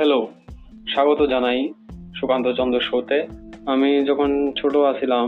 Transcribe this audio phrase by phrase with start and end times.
[0.00, 0.20] Hello
[0.92, 1.58] স্বাগত জানাই
[2.18, 3.18] সুকান্ত চন্দ্র শোতে।
[3.72, 5.26] আমি যখন ছোট আছিলাম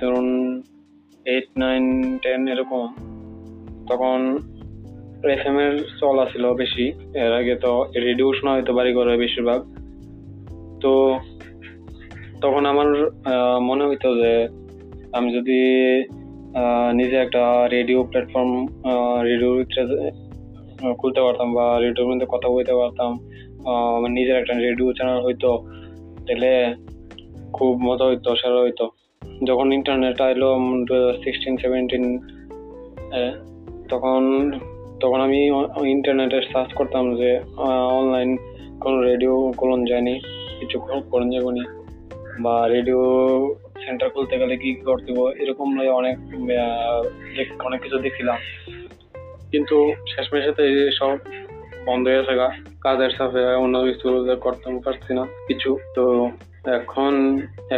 [0.00, 0.26] ধরুন
[1.26, 1.84] এইট নাইন
[2.24, 2.84] টেন এরকম,
[3.90, 4.18] তখন
[5.34, 6.86] এফ এম এর চল ছিল বেশি।
[7.24, 7.72] এর আগে তো
[8.06, 9.60] রেডিও শোনা হয়তো বাড়ি ঘরে বেশিরভাগ।
[10.82, 10.92] তো
[12.42, 12.88] তখন আমার
[13.68, 14.32] মনে হইতো যে
[15.16, 15.60] আমি যদি
[17.00, 17.42] নিজে একটা
[17.76, 18.52] রেডিও প্ল্যাটফর্ম
[19.28, 19.52] রেডিও
[21.00, 23.12] খুলতে পারতাম বা রেডিওর মধ্যে কথা বলতে পারতাম
[23.96, 25.50] আমার নিজের একটা রেডিও চ্যানেল হইতো,
[26.26, 26.50] তাহলে
[27.56, 28.86] খুব মজা হইতো, সেরা হইতো।
[29.48, 30.50] যখন ইন্টারনেট এলো
[30.88, 30.94] টু
[31.24, 32.04] সিক্সটিন সেভেন্টিন
[33.92, 34.22] তখন
[35.02, 35.40] তখন আমি
[35.94, 37.30] ইন্টারনেটে সার্চ করতাম যে
[37.98, 38.30] অনলাইন
[38.82, 40.14] কোন রেডিও কোলন যায়নি,
[40.60, 40.76] কিছু
[41.10, 41.64] করণ যাবনি
[42.44, 43.02] বা রেডিও
[43.84, 45.10] সেন্টার খুলতে গেলে কি করতে
[45.42, 46.16] এরকম লইয়া অনেক
[47.66, 48.38] অনেক কিছু দেখছিলাম।
[49.52, 49.76] কিন্তু
[50.12, 51.16] শেষমেশে তো এই সব
[51.86, 52.48] বন্ধ হয়ে গা।
[52.84, 54.06] কাজের চাপে অন্য কিছু
[54.44, 56.04] করতে পারছি না কিছু। তো
[56.80, 57.12] এখন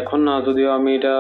[0.01, 1.15] এখন না, যদিও আমি এটা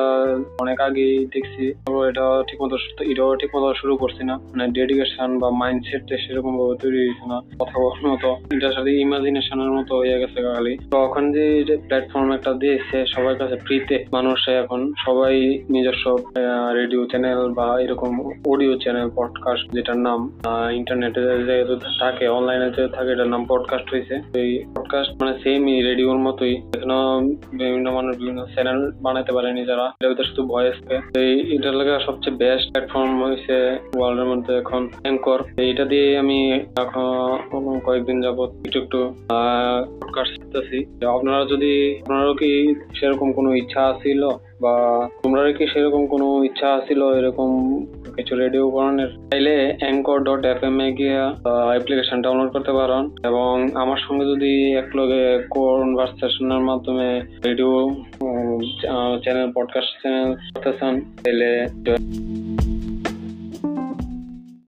[0.62, 1.64] অনেক আগেই দেখছি
[2.08, 2.76] এটা ঠিক মতো
[3.12, 7.38] এটাও ঠিক মতো শুরু করছি না। মানে ডেডিকেশন বা মাইন্ডসেট সেরকম ভাবে তৈরি হয়েছে না,
[7.60, 11.44] কথা বলার মতো। এটার সাথে ইমাজিনেশনের মতো হয়ে গেছে খালি। তো এখন যে
[11.88, 15.34] প্ল্যাটফর্ম একটা দিয়েছে সবার কাছে ফ্রিতে মানুষ এখন সবাই
[15.74, 16.04] নিজস্ব
[16.78, 18.12] রেডিও চ্যানেল বা এরকম
[18.52, 20.20] অডিও চ্যানেল পডকাস্ট যেটার নাম
[20.78, 26.18] ইন্টারনেটে যেহেতু থাকে অনলাইনে যে থাকে, এটার নাম পডকাস্ট হয়েছে। এই পডকাস্ট মানে সেমই রেডিওর
[26.18, 27.20] মতোই। এখানেও
[27.52, 30.76] বিভিন্ন মানুষ, বিভিন্ন চ্যানেল বানাতে পারে নিজেরা ভিতরে শুধু ভয়েস
[31.16, 37.80] এই এটার লাগে সবচেয়ে বেস্ট প্ল্যাটফর্ম হয়েছে ওয়ার্ল্ডের মধ্যে এখন অ্যাঙ্কর এইটা দিয়ে আমি এখন
[37.86, 39.14] কয়েকদিন যাবত একটু একটু
[40.00, 44.28] পডকাস্ট করতেছি। আপনারা যদি, আপনারও কি সেরকম কোনো ইচ্ছা ছিল
[44.60, 47.80] বা তোমরা কি সেরকম কোনো ইচ্ছা ছিল এরকম
[48.16, 51.18] কিছু রেডিও উপকরণের চাইলে অ্যাঙ্কর ডট এফ এম এ গিয়ে
[51.70, 57.08] অ্যাপ্লিকেশন ডাউনলোড করতে পারেন। এবং আমার সঙ্গে যদি এক লগে কনভারসেশনের মাধ্যমে
[57.46, 57.72] রেডিও
[59.22, 60.94] চ্যানেল পডকাস্ট চ্যানেল করতে চান,
[61.24, 61.50] তাহলে